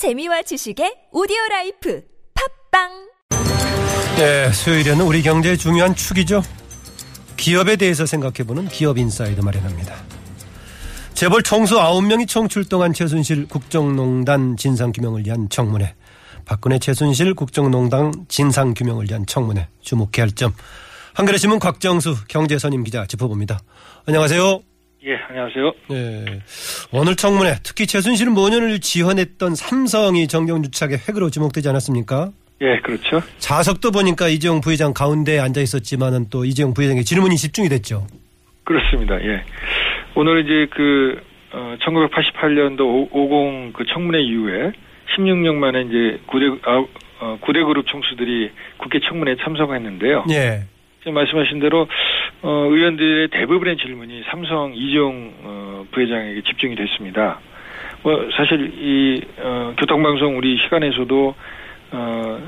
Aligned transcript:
재미와 0.00 0.40
지식의 0.40 1.08
오디오 1.12 1.36
라이프 1.50 2.02
팟빵 2.70 2.88
네, 4.16 4.50
수요일에는 4.50 5.04
우리 5.04 5.20
경제의 5.20 5.58
중요한 5.58 5.94
축이죠. 5.94 6.42
기업에 7.36 7.76
대해서 7.76 8.06
생각해보는 8.06 8.68
기업 8.68 8.96
인사이드 8.96 9.42
마련합니다. 9.42 9.94
재벌 11.12 11.42
총수 11.42 11.76
9명이 11.76 12.26
총출동한 12.26 12.94
최순실 12.94 13.48
국정농단 13.48 14.56
진상규명을 14.56 15.26
위한 15.26 15.50
청문회. 15.50 15.94
박근혜 16.46 16.78
최순실 16.78 17.34
국정농단 17.34 18.24
진상규명을 18.28 19.10
위한 19.10 19.26
청문회. 19.26 19.68
주목해야 19.82 20.22
할 20.22 20.30
점. 20.30 20.54
한겨레 21.12 21.36
신문 21.36 21.58
곽정수 21.58 22.16
경제선임 22.26 22.84
기자 22.84 23.04
짚어봅니다. 23.04 23.60
안녕하세요. 24.06 24.62
예, 25.02 25.16
안녕하세요. 25.28 25.72
네. 25.88 26.40
오늘 26.92 27.16
청문회 27.16 27.54
특히 27.64 27.86
최순실 27.86 28.28
모년을 28.28 28.80
지원했던 28.80 29.54
삼성이 29.54 30.28
정경유착의 30.28 30.98
핵으로 31.08 31.30
지목되지 31.30 31.70
않았습니까? 31.70 32.30
예, 32.60 32.78
그렇죠. 32.80 33.22
자석도 33.38 33.92
보니까 33.92 34.28
이재용 34.28 34.60
부회장 34.60 34.92
가운데에 34.92 35.38
앉아 35.38 35.62
있었지만은 35.62 36.28
또 36.28 36.44
이재용 36.44 36.74
부회장의 36.74 37.04
질문이 37.04 37.36
집중이 37.36 37.70
됐죠. 37.70 38.06
그렇습니다. 38.64 39.18
예. 39.24 39.42
오늘 40.14 40.44
이제 40.44 40.66
그, 40.74 41.22
어, 41.52 41.76
1988년도 41.80 43.08
50 43.10 43.72
그 43.72 43.86
청문회 43.86 44.20
이후에 44.20 44.72
16년 45.16 45.54
만에 45.54 45.80
이제 45.80 46.20
9대, 46.26 46.60
아, 46.66 46.84
어, 47.20 47.38
9대 47.40 47.64
그룹 47.64 47.86
총수들이 47.86 48.50
국회 48.76 49.00
청문회에 49.00 49.36
참석했는데요. 49.42 50.26
예. 50.30 50.64
지금 50.98 51.14
말씀하신 51.14 51.60
대로, 51.60 51.88
어, 52.42 52.66
의원들의 52.70 53.28
대부분의 53.28 53.76
질문이 53.76 54.22
삼성 54.30 54.72
이재용, 54.74 55.32
어, 55.42 55.84
부회장에게 55.90 56.42
집중이 56.42 56.74
됐습니다. 56.74 57.38
뭐, 58.02 58.28
사실 58.34 58.72
이, 58.78 59.20
어, 59.38 59.74
교통방송 59.78 60.38
우리 60.38 60.56
시간에서도, 60.58 61.34
어, 61.92 62.40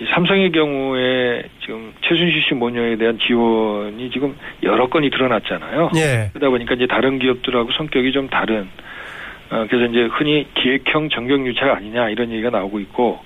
이 0.00 0.04
삼성의 0.06 0.52
경우에 0.52 1.44
지금 1.60 1.92
최순실 2.02 2.42
씨 2.42 2.54
모녀에 2.54 2.96
대한 2.96 3.18
지원이 3.18 4.10
지금 4.10 4.34
여러 4.62 4.88
건이 4.88 5.10
드러났잖아요. 5.10 5.90
예. 5.96 6.30
그러다 6.32 6.50
보니까 6.50 6.74
이제 6.74 6.86
다른 6.86 7.18
기업들하고 7.18 7.70
성격이 7.72 8.10
좀 8.12 8.28
다른 8.28 8.68
어, 9.50 9.66
그래서 9.68 9.84
이제 9.90 10.08
흔히 10.10 10.46
기획형 10.54 11.10
정경유착 11.10 11.76
아니냐 11.76 12.08
이런 12.08 12.30
얘기가 12.32 12.50
나오고 12.50 12.80
있고 12.80 13.20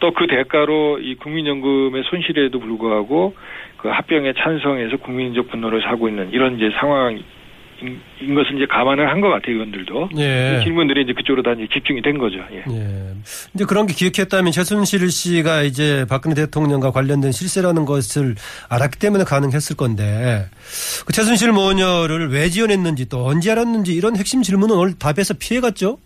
또 0.00 0.12
그 0.12 0.26
대가로 0.26 0.98
이 1.00 1.14
국민연금의 1.14 2.02
손실에도 2.10 2.58
불구하고 2.58 3.34
그 3.76 3.88
합병에 3.88 4.32
찬성해서 4.34 4.96
국민적 4.98 5.48
분노를 5.50 5.80
사고 5.82 6.08
있는 6.08 6.30
이런 6.32 6.56
이제 6.56 6.70
상황인 6.80 7.22
인 7.82 8.34
것을 8.34 8.56
이제 8.56 8.66
감안을 8.66 9.08
한 9.08 9.22
것 9.22 9.30
같아요 9.30 9.54
의원들도 9.54 10.10
예. 10.18 10.60
질문들이 10.62 11.02
이제 11.04 11.14
그쪽으로 11.14 11.42
다 11.42 11.52
이제 11.52 11.66
집중이 11.72 12.02
된 12.02 12.18
거죠. 12.18 12.36
예. 12.52 12.58
예. 12.70 13.14
이제 13.54 13.64
그런 13.66 13.86
게 13.86 13.94
기획했다면 13.94 14.52
최순실 14.52 15.08
씨가 15.10 15.62
이제 15.62 16.04
박근혜 16.06 16.34
대통령과 16.34 16.90
관련된 16.90 17.32
실세라는 17.32 17.86
것을 17.86 18.34
알았기 18.68 18.98
때문에 18.98 19.24
가능했을 19.24 19.76
건데 19.78 20.44
그 21.06 21.12
최순실 21.14 21.52
모녀를 21.52 22.28
왜 22.28 22.50
지원했는지 22.50 23.08
또 23.08 23.24
언제 23.24 23.50
알았는지 23.52 23.94
이런 23.94 24.14
핵심 24.14 24.42
질문은 24.42 24.76
오늘 24.76 24.98
답에서 24.98 25.32
피해갔죠? 25.40 25.96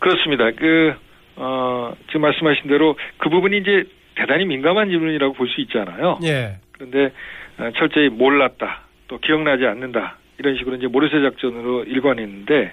그렇습니다. 0.00 0.50
그, 0.58 0.94
어, 1.40 1.94
지금 2.08 2.22
말씀하신 2.22 2.68
대로 2.68 2.96
그 3.18 3.28
부분이 3.28 3.58
이제 3.58 3.84
대단히 4.16 4.44
민감한 4.44 4.88
질문이라고 4.88 5.34
볼 5.34 5.48
수 5.48 5.60
있잖아요. 5.62 6.18
예. 6.24 6.56
그런데 6.72 7.12
어, 7.58 7.70
철저히 7.76 8.08
몰랐다. 8.08 8.82
또 9.08 9.18
기억나지 9.18 9.64
않는다. 9.66 10.16
이런 10.38 10.56
식으로 10.56 10.76
이제 10.76 10.86
모르쇠 10.86 11.20
작전으로 11.22 11.84
일관했는데 11.84 12.72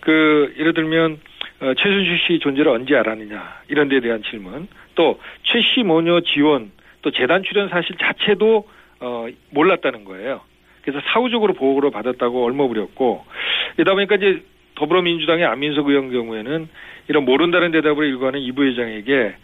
그 0.00 0.54
예를 0.58 0.74
들면 0.74 1.18
어, 1.60 1.74
최순실 1.74 2.18
씨 2.26 2.38
존재를 2.38 2.70
언제 2.72 2.94
알았느냐 2.96 3.60
이런 3.68 3.88
데에 3.88 4.00
대한 4.00 4.22
질문 4.22 4.68
또 4.94 5.18
최 5.42 5.60
씨 5.60 5.82
모녀 5.82 6.20
지원 6.20 6.70
또 7.02 7.10
재단 7.10 7.42
출연 7.42 7.68
사실 7.68 7.96
자체도 7.96 8.68
어, 9.00 9.26
몰랐다는 9.50 10.04
거예요. 10.04 10.40
그래서 10.82 11.00
사후적으로 11.12 11.54
보고를 11.54 11.90
받았다고 11.90 12.44
얼머부렸고 12.44 13.24
이러다 13.76 13.94
보니까 13.94 14.16
이제 14.16 14.42
더불어민주당의 14.74 15.44
안민석 15.44 15.88
의원 15.88 16.10
경우에는 16.10 16.68
이런 17.08 17.24
모른다는 17.24 17.72
대답을 17.72 18.06
일관한 18.06 18.40
이 18.40 18.52
부회장에게 18.52 19.34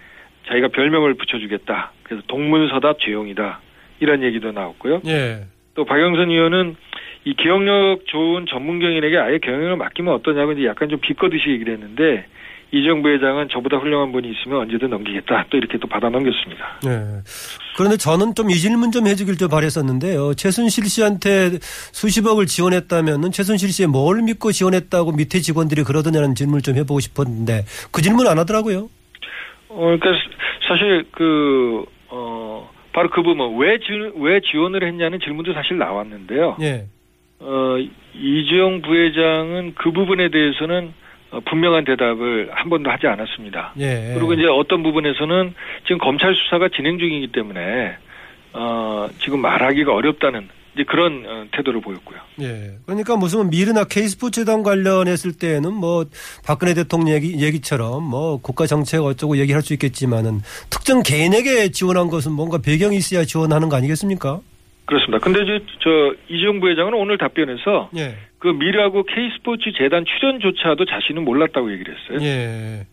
자기가 0.46 0.68
별명을 0.68 1.14
붙여주겠다. 1.14 1.92
그래서 2.02 2.22
동문서답 2.26 3.00
죄용이다. 3.00 3.60
이런 4.00 4.22
얘기도 4.22 4.52
나왔고요. 4.52 5.02
예. 5.06 5.44
또 5.74 5.84
박영선 5.84 6.30
의원은 6.30 6.76
이 7.24 7.34
기억력 7.34 8.06
좋은 8.06 8.46
전문 8.46 8.78
경인에게 8.78 9.18
아예 9.18 9.38
경영을 9.38 9.76
맡기면 9.76 10.14
어떠냐고 10.14 10.52
이제 10.52 10.64
약간 10.64 10.88
좀 10.88 10.98
비꼬듯이 11.00 11.50
얘기를 11.50 11.74
했는데 11.74 12.24
이정 12.70 13.02
부회장은 13.02 13.48
저보다 13.50 13.78
훌륭한 13.78 14.12
분이 14.12 14.30
있으면 14.30 14.60
언제든 14.62 14.90
넘기겠다. 14.90 15.46
또 15.48 15.56
이렇게 15.56 15.78
또 15.78 15.88
받아 15.88 16.08
넘겼습니다. 16.10 16.80
예. 16.86 17.22
그런데 17.76 17.96
저는 17.96 18.34
좀 18.34 18.50
이 18.50 18.54
질문 18.56 18.90
좀 18.92 19.06
해주길 19.06 19.36
좀 19.36 19.48
바랬었는데요. 19.48 20.34
최순실 20.34 20.84
씨한테 20.84 21.58
수십억을 21.60 22.46
지원했다면은 22.46 23.30
최순실 23.30 23.70
씨의 23.70 23.88
뭘 23.88 24.22
믿고 24.22 24.52
지원했다고 24.52 25.12
밑에 25.12 25.38
직원들이 25.38 25.84
그러더냐는 25.84 26.34
질문을 26.34 26.62
좀 26.62 26.76
해보고 26.76 27.00
싶었는데 27.00 27.64
그 27.92 28.02
질문 28.02 28.26
안 28.26 28.38
하더라고요. 28.38 28.88
어, 29.68 29.76
그러니까 29.76 30.08
사실 30.66 31.04
그, 31.12 31.84
어, 32.08 32.70
바로 32.92 33.10
그 33.10 33.22
부분, 33.22 33.58
왜, 33.58 33.78
지, 33.78 33.84
왜 34.16 34.40
지원을 34.40 34.86
했냐는 34.86 35.20
질문도 35.20 35.52
사실 35.54 35.78
나왔는데요. 35.78 36.56
예. 36.62 36.86
어, 37.40 37.76
이재용 38.14 38.82
부회장은 38.82 39.74
그 39.76 39.92
부분에 39.92 40.30
대해서는 40.30 40.88
어, 40.88 40.92
분명한 41.44 41.84
대답을 41.84 42.50
한 42.52 42.70
번도 42.70 42.90
하지 42.90 43.06
않았습니다. 43.06 43.74
예. 43.78 44.12
그리고 44.14 44.32
이제 44.32 44.46
어떤 44.46 44.82
부분에서는 44.82 45.54
지금 45.84 45.98
검찰 45.98 46.34
수사가 46.34 46.68
진행 46.74 46.98
중이기 46.98 47.32
때문에 47.32 47.96
어, 48.54 49.08
지금 49.18 49.40
말하기가 49.40 49.92
어렵다는 49.92 50.48
이제 50.74 50.84
그런 50.84 51.24
어, 51.26 51.44
태도를 51.52 51.80
보였고요. 51.80 52.18
예. 52.40 52.76
그러니까 52.86 53.16
무슨 53.16 53.50
미르나 53.50 53.84
K스포츠단 53.84 54.62
관련했을 54.62 55.32
때는 55.32 55.74
뭐 55.74 56.04
박근혜 56.46 56.72
대통령 56.72 57.14
얘기, 57.14 57.44
얘기처럼 57.44 58.04
뭐 58.04 58.40
국가 58.40 58.66
정책 58.66 59.02
어쩌고 59.02 59.36
얘기할 59.38 59.60
수 59.62 59.74
있겠지만은 59.74 60.40
특정 60.70 61.02
개인에게 61.02 61.70
지원한 61.72 62.08
것은 62.08 62.32
뭔가 62.32 62.58
배경이 62.58 62.96
있어야 62.96 63.24
지원하는 63.24 63.68
거 63.68 63.76
아니겠습니까? 63.76 64.40
그렇습니다. 64.86 65.18
근데 65.18 65.42
이제 65.42 65.64
저 65.80 66.14
이재용 66.28 66.60
부회장은 66.60 66.94
오늘 66.94 67.18
답변에서 67.18 67.90
예. 67.96 68.16
그 68.38 68.48
미라고 68.48 69.04
K스포츠 69.04 69.72
재단 69.76 70.04
출연조차도 70.04 70.84
자신은 70.84 71.24
몰랐다고 71.24 71.72
얘기를 71.72 71.94
했어요. 71.96 72.18
예. 72.26 72.86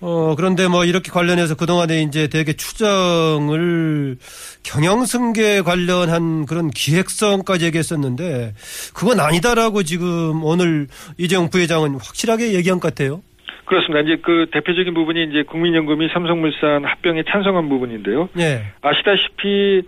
어, 0.00 0.34
그런데 0.36 0.68
뭐 0.68 0.84
이렇게 0.84 1.10
관련해서 1.10 1.56
그동안에 1.56 2.02
이제 2.02 2.28
되게 2.28 2.52
추정을 2.52 4.16
경영승계 4.62 5.62
관련한 5.62 6.44
그런 6.44 6.68
기획성까지 6.68 7.64
얘기했었는데 7.66 8.52
그건 8.94 9.20
아니다라고 9.20 9.82
지금 9.84 10.44
오늘 10.44 10.86
이재용 11.16 11.48
부회장은 11.48 11.92
확실하게 11.94 12.52
얘기한 12.54 12.78
것 12.78 12.94
같아요. 12.94 13.22
그렇습니다. 13.64 14.00
이제 14.00 14.20
그 14.22 14.46
대표적인 14.52 14.92
부분이 14.94 15.24
이제 15.24 15.42
국민연금이 15.42 16.08
삼성물산 16.12 16.84
합병에 16.84 17.24
찬성한 17.28 17.68
부분인데요. 17.68 18.28
예. 18.38 18.62
아시다시피 18.82 19.82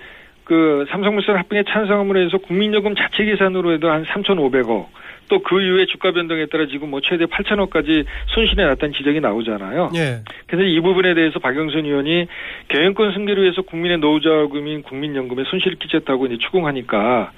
그 0.48 0.86
삼성물산 0.91 1.36
합병에 1.36 1.62
찬성함으로 1.69 2.20
해서 2.20 2.38
국민연금 2.38 2.94
자체 2.97 3.25
계산으로 3.25 3.72
해도 3.72 3.91
한 3.91 4.04
3,500억 4.04 4.86
또 5.28 5.42
그 5.42 5.60
이후에 5.60 5.86
주가 5.86 6.10
변동에 6.10 6.47
따라 6.47 6.66
지금 6.66 6.91
뭐 6.91 7.00
최대 7.00 7.26
8천억까지 7.26 8.04
손실이 8.28 8.62
났다는 8.62 8.94
지적이 8.94 9.20
나오잖아요. 9.20 9.91
예. 9.94 10.20
그래서 10.47 10.64
이 10.64 10.81
부분에 10.81 11.14
대해서 11.14 11.38
박영선 11.38 11.84
의원이 11.84 12.26
경영권 12.69 13.12
승계를 13.12 13.42
위해서 13.42 13.62
국민의 13.62 13.98
노후자금인 13.98 14.82
국민연금에 14.82 15.44
손실을 15.44 15.78
끼쳤다고 15.78 16.26
이제 16.26 16.38
추궁하니까 16.38 17.32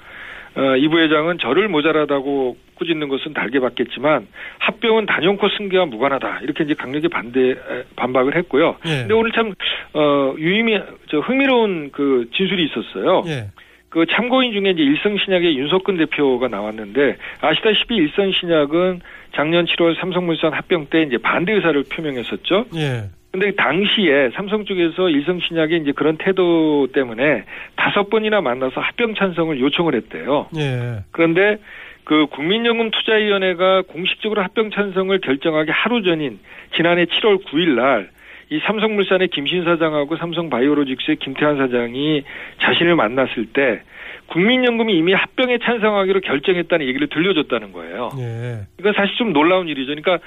어, 0.55 0.75
이 0.77 0.87
부회장은 0.87 1.37
저를 1.39 1.67
모자라다고 1.67 2.57
꾸짖는 2.81 3.09
것은 3.09 3.33
달게 3.33 3.59
받겠지만 3.59 4.27
합병은 4.57 5.05
단연코 5.05 5.47
승계와 5.49 5.85
무관하다 5.85 6.39
이렇게 6.41 6.63
이제 6.63 6.73
강력히 6.73 7.07
반대 7.07 7.51
에, 7.51 7.55
반박을 7.95 8.35
했고요. 8.37 8.77
예. 8.85 8.89
근데 9.01 9.13
오늘 9.13 9.31
참 9.31 9.53
어, 9.93 10.33
유의미 10.37 10.79
저 11.09 11.19
흥미로운 11.19 11.91
그 11.91 12.27
진술이 12.35 12.65
있었어요. 12.65 13.23
예. 13.27 13.49
그 13.89 14.05
참고인 14.09 14.53
중에 14.53 14.71
이제 14.71 14.81
일성신약의 14.81 15.57
윤석근 15.57 15.97
대표가 15.97 16.47
나왔는데 16.47 17.17
아시다시피 17.41 17.95
일성신약은 17.95 19.01
작년 19.35 19.65
7월 19.65 19.99
삼성물산 19.99 20.53
합병 20.53 20.87
때 20.87 21.03
이제 21.03 21.17
반대 21.17 21.53
의사를 21.53 21.83
표명했었죠. 21.83 22.65
예. 22.75 23.09
근데 23.31 23.51
당시에 23.55 24.31
삼성 24.33 24.65
쪽에서 24.65 25.09
일성신약의 25.09 25.81
이제 25.81 25.91
그런 25.93 26.17
태도 26.17 26.87
때문에 26.91 27.43
다섯 27.77 28.09
번이나 28.09 28.41
만나서 28.41 28.81
합병 28.81 29.13
찬성을 29.13 29.57
요청을 29.59 29.95
했대요. 29.95 30.47
예. 30.57 30.99
그런데 31.11 31.57
그 32.03 32.27
국민연금 32.27 32.91
투자위원회가 32.91 33.83
공식적으로 33.83 34.41
합병 34.41 34.71
찬성을 34.71 35.17
결정하기 35.19 35.71
하루 35.71 36.01
전인 36.03 36.39
지난해 36.75 37.05
7월 37.05 37.43
9일 37.45 37.75
날 37.75 38.21
이 38.51 38.59
삼성물산의 38.59 39.29
김신 39.29 39.63
사장하고 39.63 40.17
삼성바이오로직스의 40.17 41.17
김태환 41.17 41.55
사장이 41.55 42.23
자신을 42.59 42.95
만났을 42.95 43.45
때 43.53 43.81
국민연금이 44.27 44.93
이미 44.97 45.13
합병에 45.13 45.57
찬성하기로 45.59 46.19
결정했다는 46.19 46.85
얘기를 46.85 47.07
들려줬다는 47.07 47.71
거예요. 47.71 48.09
예. 48.19 48.59
이건 48.77 48.93
사실 48.93 49.15
좀 49.15 49.31
놀라운 49.31 49.69
일이죠. 49.69 49.95
그러니까 49.95 50.19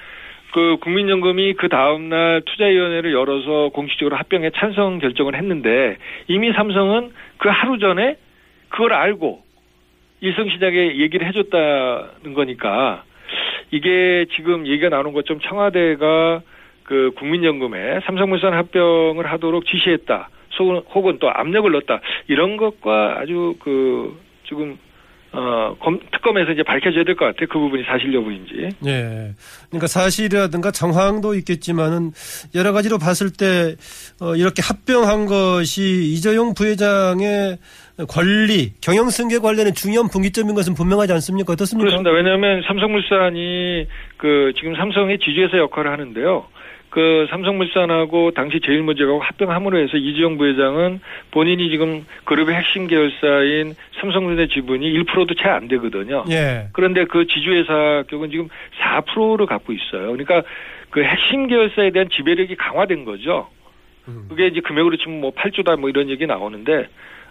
그 0.54 0.78
국민연금이 0.80 1.52
그 1.54 1.68
다음날 1.68 2.42
투자위원회를 2.46 3.12
열어서 3.12 3.68
공식적으로 3.74 4.16
합병에 4.16 4.50
찬성 4.56 5.00
결정을 5.00 5.36
했는데 5.36 5.98
이미 6.26 6.50
삼성은 6.52 7.10
그 7.36 7.50
하루 7.50 7.78
전에 7.78 8.16
그걸 8.70 8.94
알고 8.94 9.42
일성시장에 10.24 10.96
얘기를 10.98 11.26
해줬다는 11.28 12.34
거니까 12.34 13.04
이게 13.70 14.26
지금 14.34 14.66
얘기가 14.66 14.88
나오는 14.88 15.12
것좀 15.12 15.40
청와대가 15.40 16.42
그 16.84 17.12
국민연금에 17.16 18.00
삼성물산 18.06 18.52
합병을 18.54 19.30
하도록 19.32 19.64
지시했다. 19.66 20.28
혹은 20.94 21.18
또 21.20 21.30
압력을 21.30 21.70
넣었다. 21.72 22.00
이런 22.28 22.56
것과 22.56 23.16
아주 23.18 23.56
그 23.60 24.16
지금 24.48 24.78
어, 25.32 25.74
검, 25.80 25.98
특검에서 26.12 26.52
이제 26.52 26.62
밝혀져야 26.62 27.02
될 27.02 27.16
것 27.16 27.24
같아요. 27.24 27.48
그 27.50 27.58
부분이 27.58 27.82
사실 27.82 28.14
여부인지. 28.14 28.68
예. 28.86 29.34
그러니까 29.68 29.88
사실이라든가 29.88 30.70
정황도 30.70 31.34
있겠지만은 31.34 32.12
여러 32.54 32.70
가지로 32.72 32.98
봤을 32.98 33.30
때, 33.32 33.74
어, 34.20 34.36
이렇게 34.36 34.62
합병한 34.62 35.26
것이 35.26 35.82
이재용 36.12 36.54
부회장의 36.54 37.58
권리, 38.08 38.72
경영 38.80 39.08
승계 39.08 39.38
관련된 39.38 39.74
중요한 39.74 40.08
분기점인 40.08 40.54
것은 40.54 40.74
분명하지 40.74 41.12
않습니까? 41.12 41.52
어떻습니까? 41.52 41.86
그렇습니다. 41.88 42.10
왜냐하면 42.10 42.62
삼성물산이 42.66 43.86
그 44.16 44.52
지금 44.56 44.74
삼성의 44.74 45.18
지주회사 45.20 45.58
역할을 45.58 45.90
하는데요. 45.92 46.46
그 46.90 47.26
삼성물산하고 47.30 48.30
당시 48.32 48.60
제일모직하고 48.64 49.20
합병함으로 49.20 49.78
해서 49.78 49.96
이지영 49.96 50.38
부회장은 50.38 51.00
본인이 51.32 51.68
지금 51.68 52.04
그룹의 52.24 52.54
핵심 52.54 52.86
계열사인 52.86 53.74
삼성전자 54.00 54.46
지분이 54.52 54.92
1%도 55.02 55.34
채 55.34 55.48
안 55.48 55.66
되거든요. 55.68 56.24
예. 56.30 56.68
그런데 56.72 57.04
그 57.04 57.26
지주회사 57.26 58.04
격은 58.08 58.30
지금 58.30 58.48
4%를 58.80 59.46
갖고 59.46 59.72
있어요. 59.72 60.12
그러니까 60.12 60.42
그 60.90 61.02
핵심 61.02 61.48
계열사에 61.48 61.90
대한 61.90 62.08
지배력이 62.10 62.54
강화된 62.56 63.04
거죠. 63.04 63.48
음. 64.06 64.26
그게 64.28 64.46
이제 64.46 64.60
금액으로 64.60 64.96
치면 64.96 65.20
뭐 65.20 65.32
8조다 65.32 65.78
뭐 65.78 65.88
이런 65.88 66.08
얘기 66.10 66.26
나오는데 66.26 66.86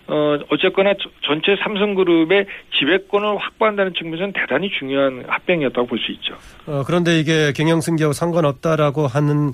어, 0.07 0.37
어쨌거나 0.49 0.93
전체 1.25 1.55
삼성그룹의 1.63 2.45
지배권을 2.77 3.37
확보한다는 3.37 3.93
측면에서는 3.93 4.33
대단히 4.33 4.69
중요한 4.77 5.23
합병이었다고 5.27 5.87
볼 5.87 5.97
수 5.99 6.11
있죠. 6.11 6.35
어, 6.65 6.83
그런데 6.85 7.19
이게 7.19 7.53
경영승계하고 7.55 8.11
상관없다라고 8.13 9.07
하는 9.07 9.51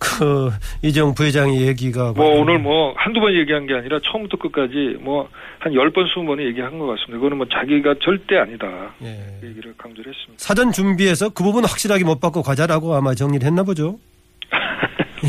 그 0.00 0.50
이정 0.82 1.14
부회장의 1.14 1.66
얘기가. 1.66 2.12
뭐 2.16 2.40
오늘 2.40 2.58
뭐 2.58 2.94
한두 2.96 3.20
번 3.20 3.34
얘기한 3.34 3.66
게 3.66 3.74
아니라 3.74 3.98
처음부터 4.02 4.36
끝까지 4.38 4.96
뭐 5.00 5.28
한 5.62 5.74
열 5.74 5.90
번, 5.90 6.06
스무 6.12 6.26
번에 6.26 6.44
얘기한 6.46 6.76
것 6.78 6.86
같습니다. 6.86 7.18
그거는 7.18 7.36
뭐 7.36 7.46
자기가 7.46 7.94
절대 8.02 8.36
아니다. 8.36 8.66
예. 9.02 9.16
그 9.40 9.46
얘기를 9.46 9.72
강조를 9.78 10.12
했습니다. 10.12 10.34
사전 10.38 10.72
준비해서 10.72 11.28
그 11.28 11.44
부분 11.44 11.64
확실하게 11.64 12.02
못 12.04 12.20
받고 12.20 12.42
가자라고 12.42 12.94
아마 12.96 13.14
정리를 13.14 13.46
했나 13.46 13.62
보죠. 13.62 13.98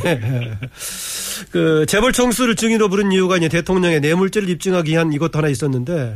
예. 0.05 0.19
그 1.51 1.85
재벌 1.87 2.11
총수를 2.11 2.55
증인으로 2.55 2.89
부른 2.89 3.11
이유가 3.11 3.37
이제 3.37 3.49
대통령의 3.49 3.99
뇌물죄를 4.01 4.49
입증하기 4.49 4.91
위한 4.91 5.13
이것도 5.13 5.37
하나 5.37 5.47
있었는데 5.49 6.15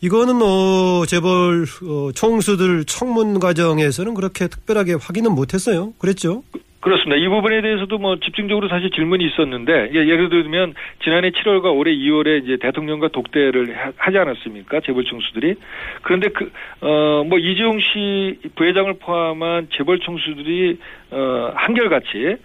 이거는 0.00 0.40
어 0.42 1.04
재벌 1.06 1.64
어, 1.88 2.10
총수들 2.14 2.84
청문 2.86 3.38
과정에서는 3.38 4.14
그렇게 4.14 4.48
특별하게 4.48 4.94
확인은 5.00 5.32
못했어요. 5.34 5.92
그랬죠? 5.98 6.42
그렇습니다. 6.80 7.14
이 7.14 7.28
부분에 7.28 7.62
대해서도 7.62 7.96
뭐 7.98 8.16
집중적으로 8.18 8.66
사실 8.68 8.90
질문이 8.90 9.24
있었는데 9.26 9.90
예, 9.94 9.98
예를 9.98 10.28
들면 10.30 10.74
지난해 11.04 11.30
7월과 11.30 11.72
올해 11.76 11.92
2월에 11.94 12.42
이제 12.42 12.56
대통령과 12.60 13.06
독대를 13.12 13.76
하지 13.96 14.18
않았습니까? 14.18 14.80
재벌 14.84 15.04
총수들이 15.04 15.54
그런데 16.02 16.28
그 16.28 16.50
어 16.80 17.22
뭐 17.24 17.38
이재용 17.38 17.78
씨 17.78 18.38
부회장을 18.56 18.92
포함한 18.98 19.68
재벌 19.76 20.00
총수들이 20.00 20.78
어 21.12 21.52
한결같이 21.54 22.36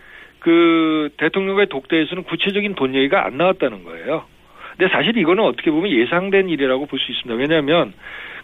그 0.47 1.09
대통령과의 1.17 1.67
독대에서는 1.67 2.23
구체적인 2.23 2.75
돈 2.75 2.95
얘기가 2.95 3.25
안 3.25 3.35
나왔다는 3.35 3.83
거예요. 3.83 4.23
근데 4.77 4.89
사실 4.93 5.17
이거는 5.17 5.43
어떻게 5.43 5.71
보면 5.71 5.91
예상된 5.91 6.47
일이라고 6.47 6.85
볼 6.85 6.99
수 6.99 7.11
있습니다. 7.11 7.37
왜냐하면 7.37 7.91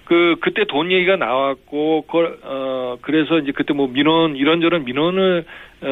그 0.03 0.35
그때 0.41 0.65
돈 0.65 0.91
얘기가 0.91 1.15
나왔고 1.15 2.01
그걸 2.01 2.39
어 2.43 2.97
그래서 3.01 3.39
이제 3.39 3.53
그때 3.53 3.73
뭐 3.73 3.87
민원 3.87 4.35
이런저런 4.35 4.83
민원을 4.83 5.45
어 5.81 5.87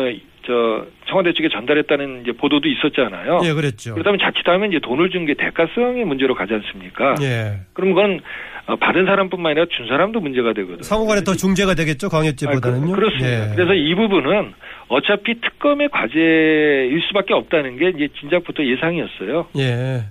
저 0.46 0.86
청와대 1.08 1.34
측에 1.34 1.50
전달했다는 1.50 2.22
이제 2.24 2.32
보도도 2.32 2.68
있었잖아요. 2.68 3.42
예, 3.44 3.54
그랬죠. 3.54 3.94
그렇다면 3.94 4.20
자칫하면 4.20 4.70
이제 4.72 4.80
돈을 4.82 5.10
준 5.10 5.26
게 5.26 5.36
대가성의 5.36 6.06
문제로 6.06 6.34
가지 6.34 6.54
않습니까? 6.54 7.16
예. 7.22 7.60
그럼 7.74 7.94
그건 7.94 8.22
어, 8.68 8.76
받은 8.76 9.06
사람뿐만 9.06 9.52
아니라 9.52 9.66
준 9.76 9.88
사람도 9.88 10.20
문제가 10.20 10.54
되거든요. 10.54 10.82
상호간에 10.84 11.24
더 11.24 11.34
중재가 11.36 11.76
되겠죠, 11.76 12.10
광역죄보다는요. 12.10 12.94
아, 12.94 12.96
그, 12.96 13.02
렇습니다 13.02 13.52
예. 13.52 13.56
그래서 13.56 13.74
이 13.74 13.94
부분은 13.96 14.54
어차피 14.88 15.40
특검의 15.42 15.90
과제일 15.90 17.02
수밖에 17.08 17.34
없다는 17.34 17.78
게 17.78 17.90
이제 17.90 18.08
진작부터 18.20 18.64
예상이었어요. 18.66 19.48
예. 19.58 19.62
네. 19.64 20.02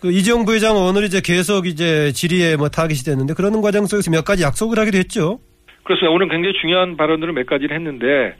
그 0.00 0.12
이재용 0.12 0.44
부회장은 0.44 0.80
오늘 0.80 1.02
이제 1.04 1.20
계속 1.20 1.66
이제 1.66 2.12
질의에 2.12 2.56
뭐 2.56 2.68
타깃이 2.68 3.00
됐는데 3.04 3.34
그러는 3.34 3.60
과정 3.60 3.86
속에서 3.86 4.10
몇 4.12 4.24
가지 4.24 4.44
약속을 4.44 4.78
하기도 4.78 4.96
했죠. 4.98 5.40
그렇습니다. 5.88 6.14
오늘 6.14 6.28
굉장히 6.28 6.52
중요한 6.60 6.98
발언들을 6.98 7.32
몇 7.32 7.46
가지를 7.46 7.74
했는데 7.74 8.34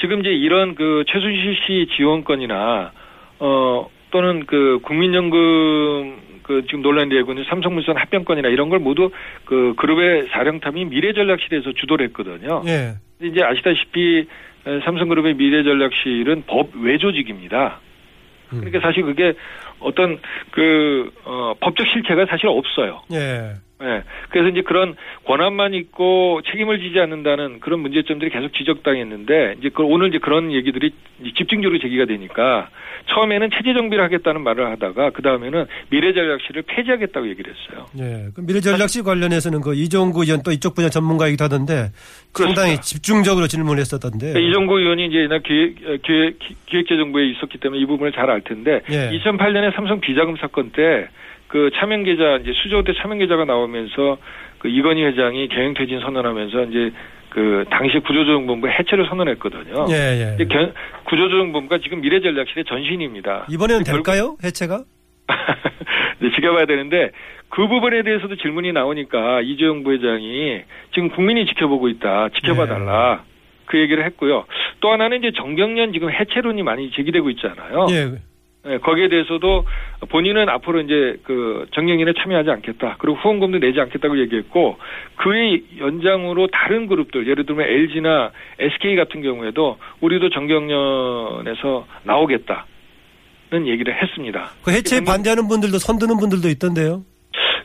지금 0.00 0.18
이제 0.18 0.30
이런 0.30 0.74
그 0.74 1.04
최순실 1.06 1.56
씨 1.64 1.88
지원권이나 1.96 2.90
어 3.38 3.88
또는 4.10 4.44
그 4.46 4.80
국민연금 4.82 6.16
그 6.42 6.62
지금 6.66 6.82
논란이 6.82 7.10
되고 7.10 7.30
있는 7.30 7.44
삼성물산 7.44 7.96
합병권이나 7.96 8.48
이런 8.48 8.68
걸 8.68 8.80
모두 8.80 9.10
그 9.44 9.74
그룹의 9.76 10.26
사령탑이 10.32 10.86
미래전략실에서 10.86 11.72
주도를 11.74 12.06
했거든요. 12.08 12.62
예. 12.66 12.94
이제 13.22 13.44
아시다시피 13.44 14.26
삼성그룹의 14.84 15.34
미래전략실은 15.34 16.44
법 16.48 16.70
외조직입니다. 16.74 17.78
음. 18.54 18.58
그러니까 18.58 18.80
사실 18.80 19.04
그게 19.04 19.34
어떤 19.78 20.18
그 20.50 21.12
어, 21.24 21.54
법적 21.60 21.86
실체가 21.86 22.26
사실 22.26 22.48
없어요. 22.48 23.02
예. 23.12 23.52
네. 23.80 24.02
그래서 24.30 24.48
이제 24.48 24.62
그런 24.62 24.96
권한만 25.24 25.74
있고 25.74 26.40
책임을 26.50 26.80
지지 26.80 26.98
않는다는 26.98 27.60
그런 27.60 27.80
문제점들이 27.80 28.30
계속 28.30 28.52
지적당했는데 28.54 29.56
이제 29.58 29.70
그 29.72 29.82
오늘 29.84 30.08
이제 30.08 30.18
그런 30.18 30.52
얘기들이 30.52 30.90
집중적으로 31.36 31.78
제기가 31.78 32.06
되니까 32.06 32.68
처음에는 33.06 33.50
체제 33.56 33.74
정비를 33.74 34.02
하겠다는 34.04 34.42
말을 34.42 34.66
하다가 34.72 35.10
그 35.10 35.22
다음에는 35.22 35.66
미래전략실을 35.90 36.62
폐지하겠다고 36.62 37.28
얘기를 37.28 37.54
했어요. 37.54 37.86
네. 37.94 38.28
그 38.34 38.40
미래전략실 38.40 39.04
관련해서는 39.04 39.60
그 39.60 39.74
이종구 39.74 40.24
의원 40.24 40.42
또 40.42 40.50
이쪽 40.50 40.74
분야 40.74 40.88
전문가이기도 40.88 41.44
하던데 41.44 41.90
그렇습니다. 42.32 42.62
상당히 42.62 42.80
집중적으로 42.80 43.46
질문을 43.46 43.80
했었던데. 43.80 44.32
그러니까 44.32 44.40
이종구 44.40 44.78
의원이 44.80 45.06
이제 45.06 45.18
옛날 45.18 45.40
기획, 45.42 46.02
기획, 46.02 46.38
기획재정부에 46.66 47.26
있었기 47.30 47.58
때문에 47.58 47.80
이 47.80 47.86
부분을 47.86 48.12
잘 48.12 48.28
알 48.28 48.42
텐데 48.42 48.82
예. 48.90 49.08
2008년에 49.18 49.74
삼성 49.74 50.00
비자금 50.00 50.36
사건 50.36 50.70
때 50.70 51.08
그 51.48 51.70
차명 51.74 52.04
계좌 52.04 52.36
이제 52.42 52.52
수조 52.54 52.84
때 52.84 52.92
차명 52.94 53.18
계좌가 53.18 53.44
나오면서 53.44 54.18
그 54.58 54.68
이건희 54.68 55.02
회장이 55.04 55.48
경영 55.48 55.74
퇴진 55.74 56.00
선언하면서 56.00 56.64
이제 56.64 56.92
그 57.30 57.64
당시 57.70 57.98
구조조정본부 57.98 58.68
해체를 58.68 59.06
선언했거든요. 59.08 59.86
예, 59.90 60.36
예. 60.38 60.46
구조조정본부가 61.04 61.78
지금 61.78 62.00
미래전략실의 62.00 62.64
전신입니다. 62.64 63.46
이번에는 63.50 63.84
될까요? 63.84 64.36
해체가? 64.42 64.84
네, 66.20 66.30
지켜봐야 66.34 66.66
되는데 66.66 67.10
그 67.50 67.66
부분에 67.66 68.02
대해서도 68.02 68.36
질문이 68.36 68.72
나오니까 68.72 69.40
이재용 69.42 69.84
부회장이 69.84 70.62
지금 70.94 71.10
국민이 71.10 71.46
지켜보고 71.46 71.88
있다. 71.88 72.30
지켜봐 72.34 72.64
네. 72.64 72.70
달라. 72.70 73.22
예. 73.24 73.28
그 73.66 73.78
얘기를 73.78 74.04
했고요. 74.04 74.46
또 74.80 74.90
하나는 74.90 75.18
이제 75.18 75.30
정경련 75.36 75.92
지금 75.92 76.10
해체론이 76.10 76.62
많이 76.62 76.90
제기되고 76.90 77.30
있잖아요. 77.30 77.86
예. 77.90 78.27
네, 78.68 78.76
거기에 78.78 79.08
대해서도 79.08 79.64
본인은 80.10 80.50
앞으로 80.50 80.82
이제 80.82 81.16
그 81.24 81.66
정경련에 81.72 82.12
참여하지 82.18 82.50
않겠다. 82.50 82.96
그리고 82.98 83.16
후원금도 83.16 83.60
내지 83.60 83.80
않겠다고 83.80 84.18
얘기했고 84.20 84.76
그의 85.16 85.64
연장으로 85.78 86.48
다른 86.48 86.86
그룹들 86.86 87.26
예를 87.26 87.46
들면 87.46 87.66
LG나 87.66 88.30
SK 88.58 88.96
같은 88.96 89.22
경우에도 89.22 89.78
우리도 90.02 90.28
정경련에서 90.28 91.86
나오겠다는 92.02 93.66
얘기를 93.66 94.02
했습니다. 94.02 94.50
그 94.62 94.70
해체 94.70 95.02
반대하는 95.02 95.48
분들도 95.48 95.78
손드는 95.78 96.18
분들도 96.18 96.48
있던데요. 96.48 97.04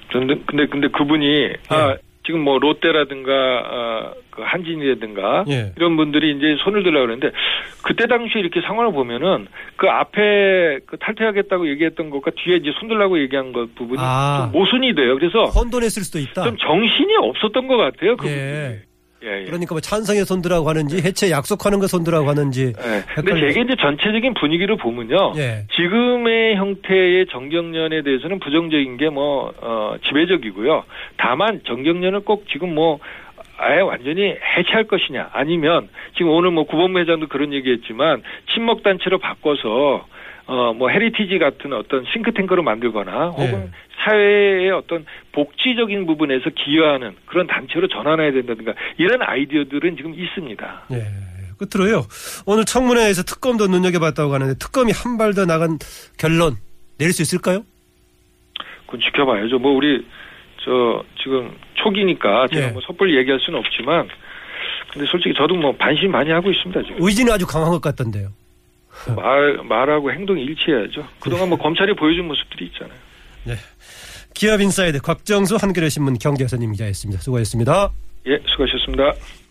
근데 0.09 0.35
근데 0.45 0.67
근데 0.67 0.87
그분이 0.87 1.27
네. 1.27 1.55
아 1.67 1.97
지금 2.25 2.41
뭐 2.41 2.57
롯데라든가 2.57 3.31
어, 3.31 4.13
그 4.29 4.41
한진이라든가 4.41 5.45
예. 5.49 5.73
이런 5.77 5.97
분들이 5.97 6.35
이제 6.35 6.55
손을 6.63 6.83
들라고 6.83 7.05
그러는데 7.05 7.31
그때 7.83 8.07
당시에 8.07 8.41
이렇게 8.41 8.61
상황을 8.61 8.93
보면은 8.93 9.47
그 9.75 9.87
앞에 9.87 10.79
그 10.85 10.97
탈퇴하겠다고 10.97 11.69
얘기했던 11.69 12.09
것과 12.09 12.31
뒤에 12.31 12.57
이제 12.57 12.71
손들라고 12.79 13.19
얘기한 13.19 13.51
것 13.51 13.75
부분이 13.75 13.99
아. 14.01 14.49
좀 14.51 14.59
모순이 14.59 14.95
돼요. 14.95 15.15
그래서 15.17 15.43
혼돈했을 15.43 16.03
수도 16.03 16.19
있다. 16.19 16.43
좀 16.43 16.57
정신이 16.57 17.15
없었던 17.15 17.67
것 17.67 17.77
같아요. 17.77 18.15
그 18.15 18.27
예. 18.27 18.81
예, 19.23 19.41
예. 19.41 19.45
그러니까 19.45 19.73
뭐 19.73 19.79
찬성의 19.81 20.25
손들라고 20.25 20.67
하는지 20.67 20.97
해체 20.97 21.31
약속하는 21.31 21.79
거 21.79 21.87
손들라고 21.87 22.27
하는지. 22.27 22.73
예. 22.77 23.03
근데 23.15 23.39
제게 23.39 23.61
이제 23.61 23.75
전체적인 23.79 24.33
분위기를 24.33 24.75
보면요. 24.77 25.33
예. 25.37 25.65
지금의 25.75 26.55
형태의 26.55 27.27
전경련에 27.27 28.01
대해서는 28.03 28.39
부정적인 28.39 28.97
게 28.97 29.09
뭐, 29.09 29.53
어, 29.61 29.95
지배적이고요. 30.05 30.83
다만 31.17 31.61
전경련을 31.65 32.21
꼭 32.21 32.45
지금 32.51 32.75
뭐 32.75 32.99
아예 33.57 33.79
완전히 33.81 34.35
해체할 34.57 34.85
것이냐 34.85 35.29
아니면 35.31 35.87
지금 36.17 36.31
오늘 36.31 36.51
뭐 36.51 36.65
구본무 36.65 36.99
회장도 36.99 37.27
그런 37.27 37.53
얘기했지만 37.53 38.23
친목 38.51 38.83
단체로 38.83 39.19
바꿔서 39.19 40.05
어뭐 40.45 40.89
헤리티지 40.89 41.37
같은 41.39 41.71
어떤 41.71 42.03
싱크탱크로 42.11 42.63
만들거나 42.63 43.27
혹은 43.27 43.51
네. 43.51 43.69
사회의 44.03 44.69
어떤 44.71 45.05
복지적인 45.31 46.05
부분에서 46.05 46.49
기여하는 46.49 47.15
그런 47.25 47.47
단체로 47.47 47.87
전환해야 47.87 48.31
된다든가 48.31 48.73
이런 48.97 49.21
아이디어들은 49.21 49.97
지금 49.97 50.13
있습니다. 50.13 50.83
예. 50.91 51.03
끝으로요. 51.57 52.05
오늘 52.45 52.65
청문회에서 52.65 53.23
특검도 53.23 53.67
눈여겨봤다고 53.67 54.33
하는데 54.33 54.55
특검이 54.59 54.91
한 54.91 55.17
발 55.17 55.33
더 55.33 55.45
나간 55.45 55.77
결론 56.17 56.55
내릴 56.97 57.13
수 57.13 57.21
있을까요? 57.21 57.63
그건 58.85 58.99
지켜봐야죠. 59.01 59.59
뭐 59.59 59.71
우리 59.73 60.05
저 60.63 61.03
지금 61.21 61.55
초기니까 61.75 62.47
제가 62.51 62.67
예. 62.67 62.71
뭐 62.71 62.81
섣불리 62.85 63.15
얘기할 63.17 63.39
수는 63.39 63.59
없지만 63.59 64.07
근데 64.91 65.07
솔직히 65.09 65.33
저도 65.35 65.55
뭐 65.55 65.75
반신 65.75 66.11
많이 66.11 66.29
하고 66.31 66.51
있습니다 66.51 66.81
지금 66.83 66.97
의지는 66.99 67.33
아주 67.33 67.45
강한 67.47 67.69
것 67.69 67.81
같던데요. 67.81 68.29
말 69.15 69.57
말하고 69.63 70.11
행동이 70.11 70.43
일치해야죠. 70.43 71.07
그동안 71.19 71.49
뭐 71.49 71.57
검찰이 71.57 71.93
보여준 71.95 72.27
모습들이 72.27 72.65
있잖아요. 72.67 72.97
기업 74.33 74.61
인사이드 74.61 74.99
곽정수 74.99 75.57
한겨레 75.59 75.89
신문 75.89 76.17
경제선임 76.17 76.71
기자였습니다. 76.71 77.21
수고하셨습니다. 77.21 77.91
예, 78.27 78.39
수고하셨습니다. 78.47 79.13